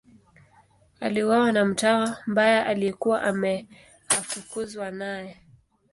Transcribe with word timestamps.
Aliuawa 0.99 1.51
na 1.51 1.65
mtawa 1.65 2.17
mbaya 2.27 2.65
aliyekuwa 2.65 3.21
ameafukuzwa 3.23 4.91
naye. 4.91 5.37